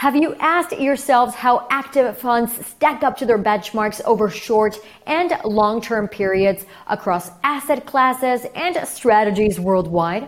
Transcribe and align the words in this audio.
Have 0.00 0.16
you 0.16 0.34
asked 0.36 0.72
yourselves 0.72 1.34
how 1.34 1.66
active 1.68 2.16
funds 2.16 2.66
stack 2.66 3.02
up 3.02 3.18
to 3.18 3.26
their 3.26 3.38
benchmarks 3.38 4.00
over 4.06 4.30
short 4.30 4.78
and 5.06 5.30
long 5.44 5.82
term 5.82 6.08
periods 6.08 6.64
across 6.86 7.30
asset 7.44 7.84
classes 7.84 8.46
and 8.54 8.78
strategies 8.88 9.60
worldwide? 9.60 10.26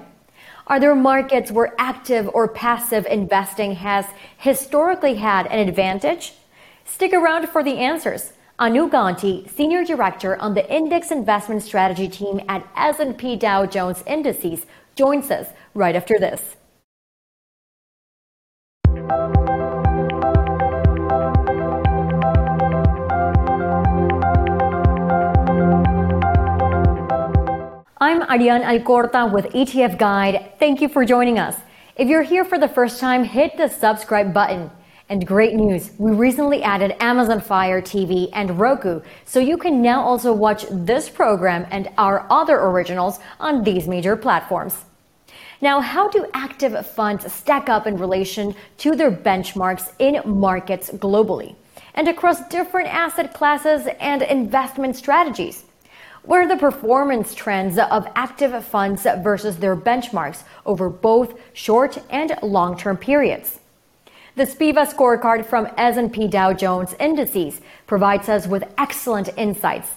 Are 0.66 0.78
there 0.78 0.94
markets 0.94 1.50
where 1.50 1.72
active 1.78 2.28
or 2.34 2.48
passive 2.48 3.06
investing 3.06 3.76
has 3.76 4.04
historically 4.36 5.14
had 5.14 5.46
an 5.46 5.66
advantage? 5.66 6.34
Stick 6.84 7.14
around 7.14 7.48
for 7.48 7.64
the 7.64 7.78
answers. 7.78 8.34
Anu 8.58 8.90
Ganti, 8.90 9.48
Senior 9.56 9.84
Director 9.86 10.36
on 10.36 10.52
the 10.52 10.70
Index 10.70 11.10
Investment 11.10 11.62
Strategy 11.62 12.08
team 12.08 12.42
at 12.46 12.68
S&P 12.76 13.36
Dow 13.36 13.64
Jones 13.64 14.04
Indices, 14.06 14.66
joins 14.96 15.30
us 15.30 15.46
right 15.72 15.96
after 15.96 16.18
this. 16.18 16.56
I'm 28.12 28.20
Arianne 28.28 28.62
Alcorta 28.62 29.32
with 29.32 29.46
ETF 29.54 29.96
Guide. 29.96 30.52
Thank 30.58 30.82
you 30.82 30.90
for 30.90 31.02
joining 31.02 31.38
us. 31.38 31.56
If 31.96 32.08
you're 32.08 32.20
here 32.20 32.44
for 32.44 32.58
the 32.58 32.68
first 32.68 33.00
time, 33.00 33.24
hit 33.24 33.56
the 33.56 33.68
subscribe 33.68 34.34
button. 34.34 34.70
And 35.08 35.26
great 35.26 35.54
news, 35.54 35.92
we 35.96 36.10
recently 36.10 36.62
added 36.62 36.94
Amazon 37.02 37.40
Fire 37.40 37.80
TV 37.80 38.28
and 38.34 38.60
Roku, 38.60 39.00
so 39.24 39.40
you 39.40 39.56
can 39.56 39.80
now 39.80 40.02
also 40.02 40.30
watch 40.30 40.66
this 40.70 41.08
program 41.08 41.66
and 41.70 41.88
our 41.96 42.26
other 42.28 42.60
originals 42.60 43.18
on 43.40 43.64
these 43.64 43.88
major 43.88 44.14
platforms. 44.14 44.84
Now, 45.62 45.80
how 45.80 46.10
do 46.10 46.26
active 46.34 46.86
funds 46.88 47.32
stack 47.32 47.70
up 47.70 47.86
in 47.86 47.96
relation 47.96 48.54
to 48.76 48.94
their 48.94 49.10
benchmarks 49.10 49.90
in 49.98 50.20
markets 50.26 50.90
globally 50.90 51.54
and 51.94 52.08
across 52.08 52.46
different 52.48 52.88
asset 52.88 53.32
classes 53.32 53.88
and 53.98 54.20
investment 54.20 54.96
strategies? 54.96 55.64
What 56.24 56.38
are 56.38 56.46
the 56.46 56.56
performance 56.56 57.34
trends 57.34 57.78
of 57.78 58.06
active 58.14 58.64
funds 58.64 59.02
versus 59.02 59.56
their 59.56 59.74
benchmarks 59.74 60.44
over 60.64 60.88
both 60.88 61.34
short 61.52 61.98
and 62.10 62.38
long-term 62.42 62.98
periods? 62.98 63.58
The 64.36 64.46
SPIVA 64.46 64.86
scorecard 64.86 65.44
from 65.44 65.68
S&P 65.76 66.28
Dow 66.28 66.52
Jones 66.52 66.94
Indices 67.00 67.60
provides 67.88 68.28
us 68.28 68.46
with 68.46 68.62
excellent 68.78 69.30
insights. 69.36 69.88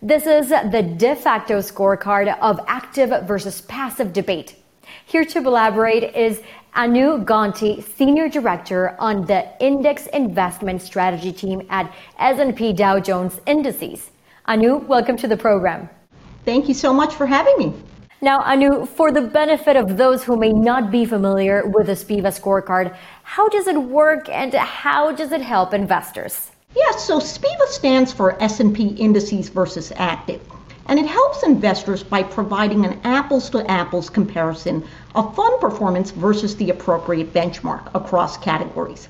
This 0.00 0.26
is 0.26 0.48
the 0.48 0.94
de 0.96 1.14
facto 1.14 1.58
scorecard 1.58 2.34
of 2.40 2.60
active 2.66 3.26
versus 3.26 3.60
passive 3.60 4.14
debate. 4.14 4.56
Here 5.04 5.26
to 5.26 5.38
elaborate 5.38 6.16
is 6.16 6.40
Anu 6.74 7.24
Ganti, 7.26 7.84
Senior 7.96 8.30
Director 8.30 8.96
on 8.98 9.26
the 9.26 9.46
Index 9.62 10.06
Investment 10.06 10.80
Strategy 10.80 11.32
team 11.32 11.66
at 11.68 11.94
S&P 12.18 12.72
Dow 12.72 12.98
Jones 13.00 13.38
Indices. 13.46 14.10
Anu, 14.46 14.76
welcome 14.76 15.16
to 15.16 15.26
the 15.26 15.38
program. 15.38 15.88
Thank 16.44 16.68
you 16.68 16.74
so 16.74 16.92
much 16.92 17.14
for 17.14 17.24
having 17.24 17.56
me. 17.56 17.72
Now, 18.20 18.40
Anu, 18.40 18.84
for 18.84 19.10
the 19.10 19.22
benefit 19.22 19.74
of 19.74 19.96
those 19.96 20.22
who 20.22 20.36
may 20.36 20.52
not 20.52 20.90
be 20.90 21.06
familiar 21.06 21.66
with 21.66 21.86
the 21.86 21.96
SPIVA 21.96 22.28
scorecard, 22.28 22.94
how 23.22 23.48
does 23.48 23.66
it 23.68 23.82
work 23.82 24.28
and 24.28 24.52
how 24.52 25.12
does 25.12 25.32
it 25.32 25.40
help 25.40 25.72
investors? 25.72 26.50
Yes, 26.76 27.06
so 27.06 27.20
SPIVA 27.20 27.68
stands 27.68 28.12
for 28.12 28.38
S&P 28.42 28.88
Indices 28.88 29.48
versus 29.48 29.94
Active, 29.96 30.42
and 30.88 30.98
it 30.98 31.06
helps 31.06 31.42
investors 31.42 32.02
by 32.02 32.22
providing 32.22 32.84
an 32.84 33.00
apples 33.02 33.48
to 33.48 33.70
apples 33.70 34.10
comparison 34.10 34.86
of 35.14 35.34
fund 35.34 35.58
performance 35.58 36.10
versus 36.10 36.54
the 36.56 36.68
appropriate 36.68 37.32
benchmark 37.32 37.88
across 37.94 38.36
categories. 38.36 39.08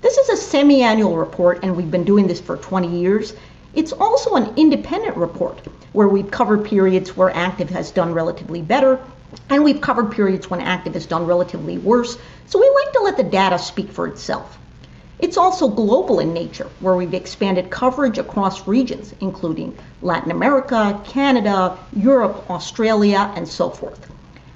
This 0.00 0.18
is 0.18 0.28
a 0.30 0.36
semi-annual 0.36 1.16
report 1.16 1.60
and 1.62 1.74
we've 1.74 1.90
been 1.90 2.04
doing 2.04 2.26
this 2.26 2.40
for 2.40 2.58
20 2.58 2.88
years 2.88 3.34
it's 3.74 3.92
also 3.92 4.36
an 4.36 4.54
independent 4.56 5.16
report 5.16 5.58
where 5.92 6.06
we've 6.06 6.30
covered 6.30 6.64
periods 6.64 7.16
where 7.16 7.34
active 7.34 7.70
has 7.70 7.90
done 7.90 8.12
relatively 8.12 8.62
better 8.62 9.00
and 9.50 9.64
we've 9.64 9.80
covered 9.80 10.12
periods 10.12 10.48
when 10.48 10.60
active 10.60 10.94
has 10.94 11.06
done 11.06 11.26
relatively 11.26 11.78
worse. 11.78 12.16
So 12.46 12.60
we 12.60 12.70
like 12.84 12.92
to 12.92 13.00
let 13.00 13.16
the 13.16 13.24
data 13.24 13.58
speak 13.58 13.90
for 13.90 14.06
itself. 14.06 14.58
It's 15.18 15.36
also 15.36 15.68
global 15.68 16.20
in 16.20 16.32
nature, 16.32 16.68
where 16.78 16.94
we've 16.94 17.14
expanded 17.14 17.70
coverage 17.70 18.18
across 18.18 18.68
regions, 18.68 19.12
including 19.20 19.76
Latin 20.02 20.30
America, 20.30 21.00
Canada, 21.04 21.76
Europe, 21.96 22.48
Australia, 22.50 23.32
and 23.34 23.48
so 23.48 23.70
forth. 23.70 24.08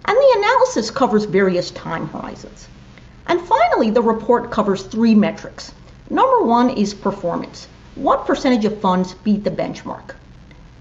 And 0.05 0.17
the 0.17 0.35
analysis 0.39 0.93
covers 0.93 1.25
various 1.25 1.73
time 1.73 2.09
horizons. 2.09 2.69
And 3.27 3.41
finally, 3.41 3.91
the 3.91 4.03
report 4.03 4.53
covers 4.53 4.85
three 4.85 5.15
metrics. 5.15 5.73
Number 6.09 6.43
one 6.43 6.71
is 6.71 6.95
performance 6.95 7.67
what 7.99 8.27
percentage 8.27 8.65
of 8.65 8.81
funds 8.81 9.15
beat 9.25 9.43
the 9.43 9.51
benchmark? 9.51 10.15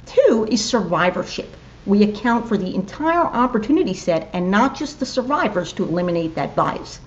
Two 0.05 0.47
is 0.51 0.63
survivorship. 0.63 1.57
We 1.87 2.03
account 2.03 2.47
for 2.47 2.57
the 2.57 2.75
entire 2.75 3.25
opportunity 3.25 3.95
set 3.95 4.29
and 4.33 4.51
not 4.51 4.75
just 4.75 4.99
the 4.99 5.05
survivors 5.07 5.73
to 5.73 5.83
eliminate 5.83 6.35
that 6.35 6.55
bias. 6.55 6.99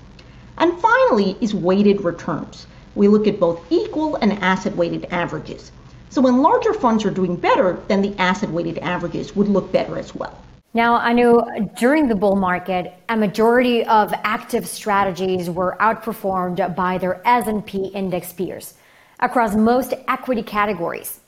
And 0.59 0.77
finally 0.81 1.37
is 1.41 1.55
weighted 1.55 2.03
returns. 2.03 2.67
We 2.97 3.07
look 3.07 3.29
at 3.29 3.39
both 3.39 3.61
equal 3.71 4.17
and 4.17 4.33
asset 4.43 4.75
weighted 4.75 5.05
averages. 5.13 5.71
So 6.09 6.21
when 6.21 6.43
larger 6.43 6.75
funds 6.75 7.05
are 7.05 7.13
doing 7.13 7.37
better, 7.37 7.79
then 7.87 8.03
the 8.03 8.17
asset 8.19 8.51
weighted 8.51 8.79
averages 8.79 9.37
would 9.37 9.47
look 9.47 9.71
better 9.71 9.97
as 9.97 10.13
well. 10.13 10.37
Now, 10.75 10.97
I 10.97 11.13
know 11.13 11.47
during 11.79 12.09
the 12.09 12.17
bull 12.17 12.35
market, 12.35 12.95
a 13.09 13.17
majority 13.17 13.85
of 13.85 14.13
active 14.25 14.67
strategies 14.67 15.49
were 15.49 15.77
outperformed 15.79 16.75
by 16.75 16.99
their 16.99 17.23
S&P 17.25 17.87
index 17.95 18.33
peers 18.33 18.75
across 19.21 19.55
most 19.55 19.95
equity 20.09 20.43
categories. 20.43 21.21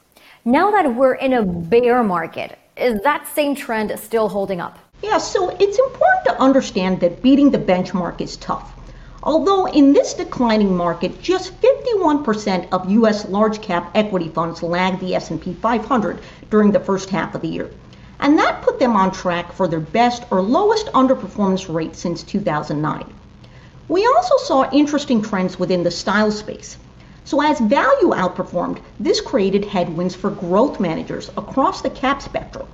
Now 0.44 0.70
that 0.70 0.94
we're 0.94 1.14
in 1.14 1.34
a 1.34 1.44
bear 1.44 2.03
market, 2.03 2.58
is 2.76 3.00
that 3.03 3.28
same 3.28 3.54
trend 3.54 3.97
still 4.00 4.28
holding 4.28 4.60
up? 4.60 4.78
Yeah, 5.03 5.19
so 5.19 5.50
it's 5.50 5.78
important 5.78 6.25
to 6.26 6.41
understand 6.41 7.00
that 7.00 7.22
beating 7.22 7.50
the 7.50 7.58
benchmark 7.58 8.20
is 8.20 8.36
tough. 8.36 8.72
Although 9.25 9.66
in 9.66 9.92
this 9.92 10.14
declining 10.14 10.75
market, 10.75 11.22
just 11.22 11.60
51% 11.60 12.69
of 12.72 12.91
US 12.91 13.28
large 13.28 13.60
cap 13.60 13.91
equity 13.94 14.28
funds 14.28 14.62
lagged 14.62 15.00
the 15.00 15.14
S&P 15.14 15.54
500 15.54 16.20
during 16.50 16.72
the 16.72 16.80
first 16.80 17.10
half 17.10 17.34
of 17.34 17.42
the 17.42 17.48
year. 17.48 17.70
And 18.19 18.38
that 18.38 18.62
put 18.62 18.78
them 18.78 18.97
on 18.97 19.12
track 19.12 19.53
for 19.53 19.69
their 19.69 19.80
best 19.80 20.24
or 20.30 20.41
lowest 20.41 20.86
underperformance 20.86 21.72
rate 21.72 21.94
since 21.94 22.22
2009. 22.22 23.04
We 23.88 24.06
also 24.06 24.36
saw 24.38 24.70
interesting 24.70 25.22
trends 25.22 25.59
within 25.59 25.82
the 25.82 25.91
style 25.91 26.32
space. 26.32 26.76
So 27.25 27.41
as 27.41 27.60
value 27.60 28.10
outperformed, 28.10 28.81
this 28.99 29.21
created 29.21 29.65
headwinds 29.65 30.15
for 30.15 30.31
growth 30.31 30.81
managers 30.81 31.31
across 31.37 31.81
the 31.81 31.91
cap 31.91 32.21
spectrum. 32.21 32.66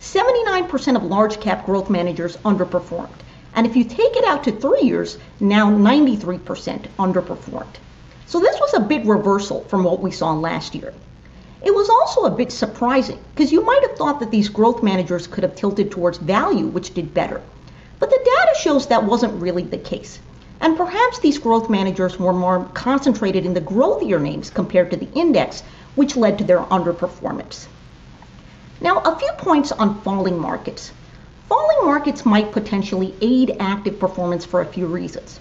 79% 0.00 0.96
of 0.96 1.02
large 1.02 1.40
cap 1.40 1.64
growth 1.64 1.88
managers 1.88 2.36
underperformed. 2.38 3.20
And 3.54 3.66
if 3.66 3.74
you 3.74 3.84
take 3.84 4.16
it 4.16 4.24
out 4.24 4.44
to 4.44 4.52
three 4.52 4.82
years, 4.82 5.16
now 5.40 5.70
93% 5.70 6.86
underperformed. 6.98 7.76
So 8.26 8.40
this 8.40 8.58
was 8.60 8.74
a 8.74 8.80
big 8.80 9.06
reversal 9.06 9.62
from 9.64 9.84
what 9.84 10.00
we 10.00 10.10
saw 10.10 10.32
last 10.34 10.74
year. 10.74 10.92
It 11.62 11.74
was 11.74 11.88
also 11.88 12.24
a 12.24 12.36
bit 12.36 12.52
surprising 12.52 13.18
because 13.34 13.52
you 13.52 13.64
might 13.64 13.82
have 13.88 13.96
thought 13.96 14.20
that 14.20 14.30
these 14.30 14.50
growth 14.50 14.82
managers 14.82 15.26
could 15.26 15.44
have 15.44 15.56
tilted 15.56 15.90
towards 15.90 16.18
value, 16.18 16.66
which 16.66 16.92
did 16.92 17.14
better. 17.14 17.40
But 17.98 18.10
the 18.10 18.18
data 18.18 18.58
shows 18.58 18.88
that 18.88 19.04
wasn't 19.04 19.40
really 19.40 19.62
the 19.62 19.78
case. 19.78 20.18
And 20.64 20.78
perhaps 20.78 21.18
these 21.18 21.36
growth 21.36 21.68
managers 21.68 22.18
were 22.18 22.32
more 22.32 22.64
concentrated 22.72 23.44
in 23.44 23.52
the 23.52 23.60
growthier 23.60 24.18
names 24.18 24.48
compared 24.48 24.90
to 24.92 24.96
the 24.96 25.12
index, 25.12 25.62
which 25.94 26.16
led 26.16 26.38
to 26.38 26.44
their 26.44 26.60
underperformance. 26.60 27.66
Now, 28.80 29.00
a 29.00 29.14
few 29.18 29.30
points 29.36 29.72
on 29.72 30.00
falling 30.00 30.38
markets. 30.38 30.90
Falling 31.50 31.84
markets 31.84 32.24
might 32.24 32.50
potentially 32.50 33.14
aid 33.20 33.54
active 33.60 34.00
performance 34.00 34.46
for 34.46 34.62
a 34.62 34.72
few 34.72 34.86
reasons. 34.86 35.38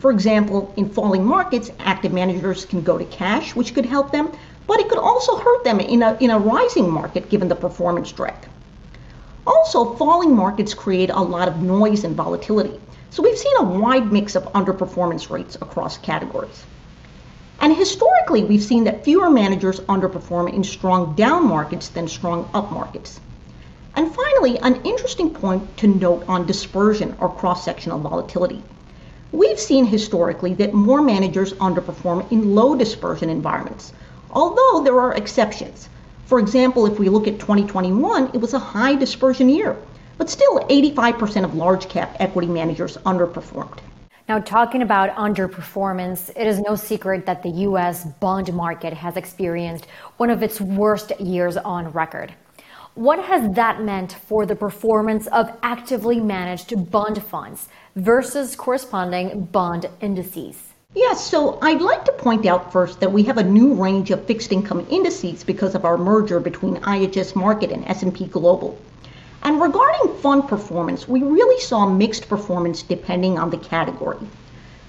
For 0.00 0.10
example, 0.10 0.74
in 0.76 0.88
falling 0.88 1.24
markets, 1.24 1.70
active 1.78 2.12
managers 2.12 2.64
can 2.64 2.82
go 2.82 2.98
to 2.98 3.04
cash, 3.04 3.54
which 3.54 3.74
could 3.74 3.86
help 3.86 4.10
them, 4.10 4.32
but 4.66 4.80
it 4.80 4.88
could 4.88 4.98
also 4.98 5.36
hurt 5.36 5.62
them 5.62 5.78
in 5.78 6.02
a, 6.02 6.16
in 6.18 6.30
a 6.30 6.38
rising 6.40 6.90
market 6.90 7.30
given 7.30 7.46
the 7.46 7.54
performance 7.54 8.10
drag. 8.10 8.48
Also, 9.46 9.94
falling 9.94 10.34
markets 10.34 10.74
create 10.74 11.10
a 11.10 11.22
lot 11.22 11.46
of 11.46 11.62
noise 11.62 12.02
and 12.02 12.16
volatility. 12.16 12.80
So 13.14 13.22
we've 13.22 13.38
seen 13.38 13.56
a 13.60 13.62
wide 13.62 14.10
mix 14.10 14.34
of 14.34 14.52
underperformance 14.54 15.30
rates 15.30 15.54
across 15.54 15.98
categories. 15.98 16.64
And 17.60 17.72
historically, 17.72 18.42
we've 18.42 18.60
seen 18.60 18.82
that 18.84 19.04
fewer 19.04 19.30
managers 19.30 19.78
underperform 19.82 20.52
in 20.52 20.64
strong 20.64 21.14
down 21.14 21.46
markets 21.46 21.90
than 21.90 22.08
strong 22.08 22.50
up 22.52 22.72
markets. 22.72 23.20
And 23.94 24.12
finally, 24.12 24.58
an 24.58 24.80
interesting 24.82 25.30
point 25.30 25.76
to 25.76 25.86
note 25.86 26.24
on 26.26 26.44
dispersion 26.44 27.14
or 27.20 27.28
cross-sectional 27.28 28.00
volatility. 28.00 28.64
We've 29.30 29.60
seen 29.60 29.84
historically 29.86 30.54
that 30.54 30.74
more 30.74 31.00
managers 31.00 31.52
underperform 31.52 32.32
in 32.32 32.56
low 32.56 32.74
dispersion 32.74 33.30
environments, 33.30 33.92
although 34.32 34.82
there 34.82 35.00
are 35.00 35.14
exceptions. 35.14 35.88
For 36.26 36.40
example, 36.40 36.84
if 36.86 36.98
we 36.98 37.08
look 37.08 37.28
at 37.28 37.38
2021, 37.38 38.30
it 38.34 38.40
was 38.40 38.54
a 38.54 38.58
high 38.58 38.96
dispersion 38.96 39.48
year 39.48 39.76
but 40.18 40.30
still 40.30 40.60
85% 40.60 41.44
of 41.44 41.54
large 41.54 41.88
cap 41.88 42.16
equity 42.20 42.48
managers 42.48 42.96
underperformed. 42.98 43.78
Now, 44.26 44.38
talking 44.38 44.80
about 44.80 45.14
underperformance, 45.16 46.30
it 46.34 46.46
is 46.46 46.58
no 46.60 46.76
secret 46.76 47.26
that 47.26 47.42
the 47.42 47.50
US 47.68 48.04
bond 48.20 48.52
market 48.54 48.94
has 48.94 49.18
experienced 49.18 49.86
one 50.16 50.30
of 50.30 50.42
its 50.42 50.60
worst 50.60 51.12
years 51.20 51.58
on 51.58 51.92
record. 51.92 52.32
What 52.94 53.18
has 53.24 53.54
that 53.54 53.82
meant 53.82 54.12
for 54.12 54.46
the 54.46 54.54
performance 54.54 55.26
of 55.26 55.50
actively 55.62 56.20
managed 56.20 56.90
bond 56.90 57.22
funds 57.22 57.68
versus 57.96 58.56
corresponding 58.56 59.44
bond 59.46 59.90
indices? 60.00 60.72
Yes, 60.94 61.22
so 61.22 61.58
I'd 61.60 61.82
like 61.82 62.04
to 62.04 62.12
point 62.12 62.46
out 62.46 62.72
first 62.72 63.00
that 63.00 63.12
we 63.12 63.24
have 63.24 63.36
a 63.36 63.42
new 63.42 63.74
range 63.74 64.12
of 64.12 64.24
fixed 64.26 64.52
income 64.52 64.86
indices 64.88 65.42
because 65.42 65.74
of 65.74 65.84
our 65.84 65.98
merger 65.98 66.38
between 66.38 66.76
IHS 66.76 67.32
Markit 67.32 67.72
and 67.72 67.84
S&P 67.86 68.26
Global. 68.26 68.78
And 69.44 69.60
regarding 69.60 70.16
fund 70.16 70.48
performance, 70.48 71.06
we 71.06 71.22
really 71.22 71.60
saw 71.60 71.86
mixed 71.86 72.30
performance 72.30 72.82
depending 72.82 73.38
on 73.38 73.50
the 73.50 73.58
category. 73.58 74.18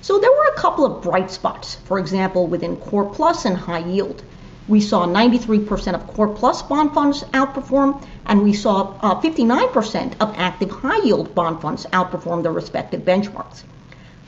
So 0.01 0.17
there 0.17 0.31
were 0.31 0.47
a 0.47 0.57
couple 0.57 0.85
of 0.85 1.01
bright 1.01 1.29
spots. 1.29 1.75
For 1.83 1.99
example, 1.99 2.47
within 2.47 2.77
Core 2.77 3.03
Plus 3.03 3.43
and 3.43 3.57
High 3.57 3.85
Yield, 3.85 4.23
we 4.67 4.79
saw 4.79 5.05
93% 5.05 5.93
of 5.93 6.07
Core 6.07 6.29
Plus 6.29 6.61
bond 6.61 6.93
funds 6.93 7.23
outperform, 7.33 8.01
and 8.25 8.43
we 8.43 8.53
saw 8.53 8.93
uh, 9.01 9.19
59% 9.19 10.13
of 10.21 10.33
active 10.37 10.71
high 10.71 11.03
yield 11.03 11.35
bond 11.35 11.61
funds 11.61 11.85
outperform 11.91 12.41
their 12.41 12.53
respective 12.53 13.01
benchmarks. 13.01 13.63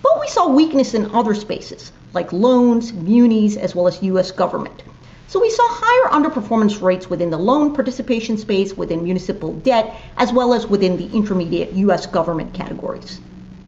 But 0.04 0.20
we 0.20 0.28
saw 0.28 0.50
weakness 0.50 0.94
in 0.94 1.10
other 1.16 1.36
spaces, 1.36 1.92
like 2.14 2.34
loans, 2.34 2.92
munis, 2.92 3.56
as 3.56 3.74
well 3.74 3.88
as 3.88 4.04
U.S. 4.04 4.32
government. 4.32 4.84
So 5.30 5.42
we 5.42 5.50
saw 5.50 5.64
higher 5.68 6.22
underperformance 6.22 6.82
rates 6.82 7.10
within 7.10 7.30
the 7.30 7.38
loan 7.38 7.74
participation 7.74 8.38
space, 8.38 8.78
within 8.78 9.04
municipal 9.04 9.52
debt, 9.56 9.98
as 10.16 10.32
well 10.32 10.54
as 10.54 10.68
within 10.68 10.96
the 10.96 11.12
intermediate 11.14 11.74
U.S. 11.74 12.06
government 12.06 12.54
categories. 12.54 13.20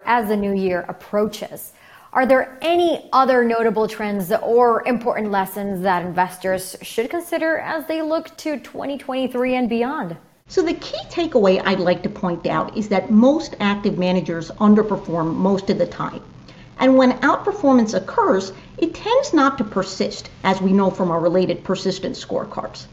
As 0.06 0.30
the 0.30 0.38
new 0.38 0.54
year 0.54 0.86
approaches, 0.88 1.74
are 2.14 2.26
there 2.26 2.58
any 2.62 3.10
other 3.12 3.44
notable 3.44 3.90
trends 3.90 4.32
or 4.42 4.88
important 4.88 5.32
lessons 5.32 5.82
that 5.82 6.06
investors 6.06 6.78
should 6.82 7.10
consider 7.10 7.58
as 7.58 7.86
they 7.88 8.02
look 8.02 8.36
to 8.38 8.58
2023 8.58 9.56
and 9.56 9.68
beyond? 9.70 10.16
So, 10.48 10.62
the 10.62 10.74
key 10.76 10.98
takeaway 11.10 11.62
I'd 11.64 11.82
like 11.82 12.02
to 12.04 12.10
point 12.10 12.48
out 12.48 12.76
is 12.78 12.88
that 12.88 13.12
most 13.12 13.56
active 13.60 13.98
managers 13.98 14.50
underperform 14.52 15.36
most 15.36 15.70
of 15.70 15.78
the 15.78 15.86
time. 15.86 16.22
And 16.80 16.98
when 16.98 17.20
outperformance 17.20 17.94
occurs, 17.94 18.54
it 18.82 18.96
tends 18.96 19.34
not 19.34 19.58
to 19.58 19.64
persist, 19.64 20.30
as 20.44 20.62
we 20.62 20.72
know 20.72 20.90
from 20.90 21.12
our 21.12 21.20
related 21.20 21.64
persistence 21.64 22.24
scorecards. 22.24 22.86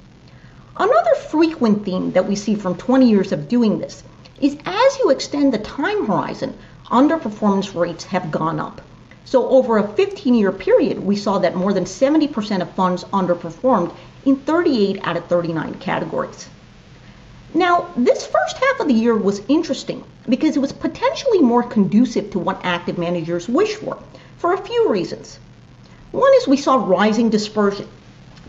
Another 0.76 1.14
frequent 1.30 1.84
theme 1.84 2.10
that 2.12 2.26
we 2.26 2.34
see 2.34 2.56
from 2.56 2.76
20 2.76 3.08
years 3.08 3.30
of 3.30 3.48
doing 3.48 3.78
this 3.78 4.02
is 4.40 4.56
as 4.66 4.98
you 4.98 5.10
extend 5.10 5.54
the 5.54 5.58
time 5.58 6.06
horizon, 6.06 6.58
underperformance 6.86 7.74
rates 7.74 8.04
have 8.04 8.30
gone 8.30 8.58
up. 8.60 8.80
So 9.24 9.48
over 9.48 9.78
a 9.78 9.88
15 9.88 10.34
year 10.34 10.52
period, 10.52 10.98
we 10.98 11.16
saw 11.16 11.38
that 11.38 11.56
more 11.56 11.72
than 11.72 11.84
70% 11.84 12.62
of 12.62 12.70
funds 12.72 13.04
underperformed 13.04 13.94
in 14.24 14.36
38 14.36 15.00
out 15.06 15.16
of 15.16 15.26
39 15.26 15.74
categories. 15.74 16.48
Now, 17.54 17.86
this 17.96 18.26
first 18.26 18.58
half 18.58 18.80
of 18.80 18.88
the 18.88 18.94
year 18.94 19.16
was 19.16 19.40
interesting 19.48 20.04
because 20.28 20.56
it 20.56 20.60
was 20.60 20.72
potentially 20.72 21.40
more 21.40 21.62
conducive 21.62 22.30
to 22.32 22.38
what 22.38 22.60
active 22.64 22.98
managers 22.98 23.48
wish 23.48 23.76
for, 23.76 23.98
for 24.36 24.52
a 24.52 24.58
few 24.58 24.88
reasons. 24.90 25.38
One 26.12 26.32
is 26.36 26.46
we 26.46 26.56
saw 26.56 26.76
rising 26.76 27.30
dispersion. 27.30 27.88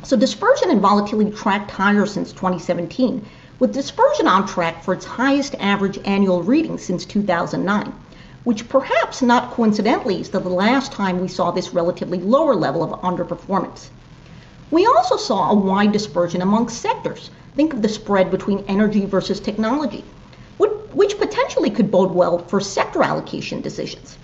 So, 0.04 0.16
dispersion 0.16 0.70
and 0.70 0.82
volatility 0.82 1.32
tracked 1.32 1.72
higher 1.72 2.06
since 2.06 2.32
2017, 2.32 3.26
with 3.60 3.74
dispersion 3.74 4.28
on 4.28 4.48
track 4.48 4.84
for 4.84 4.94
its 4.94 5.06
highest 5.06 5.56
average 5.60 6.00
annual 6.06 6.44
reading 6.44 6.78
since 6.78 7.06
2009, 7.06 7.94
which 8.44 8.70
perhaps 8.70 9.22
not 9.22 9.52
coincidentally 9.52 10.22
is 10.22 10.30
the 10.30 10.40
last 10.40 10.92
time 10.92 11.20
we 11.20 11.28
saw 11.28 11.52
this 11.52 11.74
relatively 11.74 12.20
lower 12.20 12.56
level 12.56 12.84
of 12.84 13.02
underperformance. 13.02 13.90
We 14.72 14.86
also 14.86 15.18
saw 15.18 15.52
a 15.52 15.56
wide 15.56 15.92
dispersion 15.92 16.42
among 16.42 16.70
sectors, 16.70 17.30
Think 17.58 17.74
of 17.74 17.82
the 17.82 17.90
spread 17.90 18.30
between 18.30 18.64
energy 18.68 19.08
versus 19.08 19.40
technology, 19.40 20.04
which 20.60 21.18
potentially 21.18 21.72
could 21.72 21.90
bode 21.90 22.12
well 22.12 22.38
for 22.38 22.62
sector 22.62 23.02
allocation 23.02 23.62
decisions. 23.62 24.16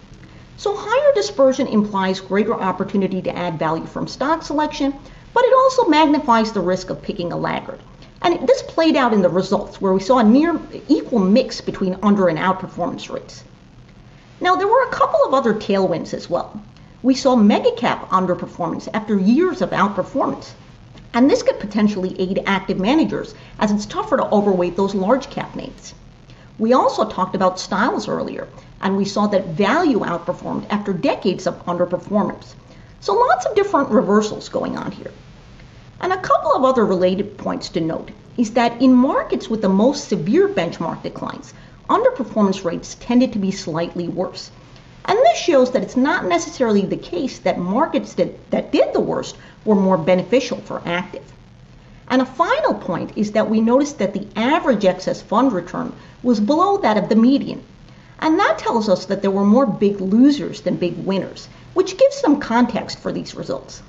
So 0.55 0.75
higher 0.77 1.13
dispersion 1.15 1.67
implies 1.67 2.19
greater 2.19 2.53
opportunity 2.53 3.21
to 3.23 3.35
add 3.35 3.57
value 3.57 3.85
from 3.85 4.07
stock 4.07 4.43
selection, 4.43 4.93
but 5.33 5.43
it 5.43 5.53
also 5.53 5.89
magnifies 5.89 6.51
the 6.51 6.61
risk 6.61 6.89
of 6.89 7.01
picking 7.01 7.31
a 7.31 7.37
laggard. 7.37 7.79
And 8.21 8.47
this 8.47 8.61
played 8.61 8.95
out 8.95 9.13
in 9.13 9.21
the 9.21 9.29
results 9.29 9.81
where 9.81 9.93
we 9.93 9.99
saw 9.99 10.19
a 10.19 10.23
near 10.23 10.59
equal 10.87 11.19
mix 11.19 11.59
between 11.59 11.97
under 12.03 12.27
and 12.27 12.37
outperformance 12.37 13.09
rates. 13.13 13.43
Now, 14.39 14.55
there 14.55 14.67
were 14.67 14.83
a 14.83 14.91
couple 14.91 15.19
of 15.25 15.33
other 15.33 15.53
tailwinds 15.53 16.13
as 16.13 16.29
well. 16.29 16.61
We 17.01 17.15
saw 17.15 17.35
megacap 17.35 18.07
underperformance 18.09 18.87
after 18.93 19.17
years 19.17 19.61
of 19.61 19.71
outperformance. 19.71 20.51
And 21.13 21.29
this 21.29 21.43
could 21.43 21.59
potentially 21.59 22.15
aid 22.19 22.43
active 22.45 22.79
managers 22.79 23.35
as 23.59 23.71
it's 23.71 23.85
tougher 23.85 24.17
to 24.17 24.31
overweight 24.31 24.77
those 24.77 24.95
large 24.95 25.29
cap 25.29 25.55
names. 25.55 25.93
We 26.59 26.73
also 26.73 27.05
talked 27.05 27.35
about 27.35 27.59
styles 27.59 28.07
earlier, 28.07 28.47
and 28.83 28.97
we 28.97 29.05
saw 29.05 29.27
that 29.27 29.47
value 29.47 29.99
outperformed 29.99 30.67
after 30.69 30.91
decades 30.91 31.47
of 31.47 31.65
underperformance. 31.65 32.53
So 32.99 33.13
lots 33.13 33.45
of 33.45 33.55
different 33.55 33.89
reversals 33.89 34.49
going 34.49 34.77
on 34.77 34.91
here. 34.91 35.11
And 36.01 36.11
a 36.11 36.21
couple 36.21 36.51
of 36.51 36.65
other 36.65 36.85
related 36.85 37.37
points 37.37 37.69
to 37.69 37.79
note 37.79 38.11
is 38.37 38.51
that 38.51 38.81
in 38.81 38.93
markets 38.93 39.49
with 39.49 39.61
the 39.61 39.69
most 39.69 40.09
severe 40.09 40.49
benchmark 40.49 41.01
declines, 41.01 41.53
underperformance 41.89 42.65
rates 42.65 42.97
tended 42.99 43.31
to 43.31 43.39
be 43.39 43.51
slightly 43.51 44.09
worse. 44.09 44.51
And 45.05 45.17
this 45.17 45.37
shows 45.37 45.71
that 45.71 45.83
it's 45.83 45.97
not 45.97 46.25
necessarily 46.25 46.81
the 46.81 46.97
case 46.97 47.39
that 47.39 47.57
markets 47.59 48.13
that, 48.15 48.51
that 48.51 48.73
did 48.73 48.93
the 48.93 48.99
worst 48.99 49.37
were 49.63 49.75
more 49.75 49.97
beneficial 49.97 50.57
for 50.57 50.81
active. 50.85 51.23
And 52.09 52.21
a 52.21 52.25
final 52.25 52.73
point 52.73 53.13
is 53.15 53.31
that 53.31 53.49
we 53.49 53.61
noticed 53.61 53.97
that 53.99 54.13
the 54.13 54.27
average 54.35 54.83
excess 54.83 55.21
fund 55.21 55.53
return 55.53 55.93
was 56.21 56.41
below 56.41 56.77
that 56.79 56.97
of 56.97 57.07
the 57.07 57.15
median. 57.15 57.63
And 58.23 58.39
that 58.39 58.57
tells 58.57 58.87
us 58.87 59.05
that 59.07 59.21
there 59.21 59.31
were 59.31 59.43
more 59.43 59.65
big 59.65 59.99
losers 59.99 60.61
than 60.61 60.77
big 60.77 60.97
winners, 61.05 61.49
which 61.73 61.97
gives 61.97 62.15
some 62.15 62.39
context 62.39 62.99
for 62.99 63.11
these 63.11 63.35
results. 63.35 63.83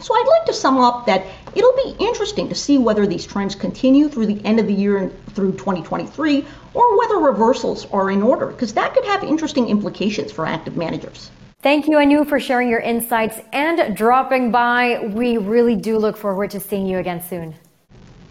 So 0.00 0.14
I'd 0.14 0.28
like 0.28 0.46
to 0.46 0.52
sum 0.52 0.78
up 0.78 1.06
that 1.06 1.26
it'll 1.56 1.74
be 1.74 1.96
interesting 1.98 2.48
to 2.48 2.54
see 2.54 2.78
whether 2.78 3.04
these 3.04 3.26
trends 3.26 3.56
continue 3.56 4.08
through 4.08 4.26
the 4.26 4.44
end 4.44 4.60
of 4.60 4.68
the 4.68 4.72
year 4.72 4.98
and 4.98 5.26
through 5.34 5.52
2023 5.52 6.46
or 6.72 6.98
whether 6.98 7.16
reversals 7.16 7.86
are 7.86 8.12
in 8.12 8.22
order 8.22 8.46
because 8.46 8.74
that 8.74 8.94
could 8.94 9.04
have 9.06 9.24
interesting 9.24 9.68
implications 9.68 10.30
for 10.30 10.46
active 10.46 10.76
managers. 10.76 11.32
Thank 11.60 11.88
you, 11.88 11.98
Anu, 11.98 12.24
for 12.24 12.38
sharing 12.38 12.68
your 12.68 12.80
insights 12.80 13.40
and 13.52 13.96
dropping 13.96 14.52
by. 14.52 15.10
We 15.12 15.36
really 15.36 15.74
do 15.74 15.98
look 15.98 16.16
forward 16.16 16.50
to 16.52 16.60
seeing 16.60 16.86
you 16.86 16.98
again 16.98 17.20
soon. 17.20 17.56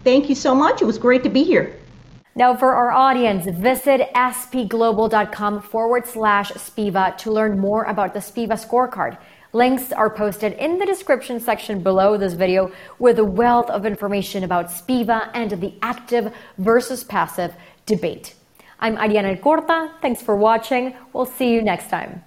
Thank 0.05 0.29
you 0.29 0.35
so 0.35 0.55
much. 0.55 0.81
It 0.81 0.85
was 0.85 0.97
great 0.97 1.23
to 1.23 1.29
be 1.29 1.43
here. 1.43 1.77
Now, 2.35 2.55
for 2.55 2.73
our 2.73 2.91
audience, 2.91 3.45
visit 3.45 4.09
spglobal.com 4.15 5.61
forward 5.61 6.07
slash 6.07 6.51
SPIVA 6.51 7.15
to 7.19 7.31
learn 7.31 7.59
more 7.59 7.83
about 7.83 8.15
the 8.15 8.21
SPIVA 8.21 8.55
scorecard. 8.55 9.19
Links 9.51 9.91
are 9.91 10.09
posted 10.09 10.53
in 10.53 10.79
the 10.79 10.85
description 10.87 11.39
section 11.39 11.83
below 11.83 12.17
this 12.17 12.33
video 12.33 12.71
with 12.97 13.19
a 13.19 13.23
wealth 13.23 13.69
of 13.69 13.85
information 13.85 14.43
about 14.43 14.71
SPIVA 14.71 15.29
and 15.35 15.51
the 15.51 15.75
active 15.83 16.33
versus 16.57 17.03
passive 17.03 17.53
debate. 17.85 18.33
I'm 18.79 18.97
Arianne 18.97 19.37
Alcorta. 19.37 19.91
Thanks 20.01 20.23
for 20.23 20.35
watching. 20.35 20.95
We'll 21.13 21.27
see 21.27 21.53
you 21.53 21.61
next 21.61 21.89
time. 21.89 22.23